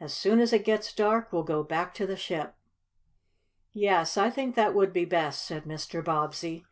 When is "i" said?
4.16-4.30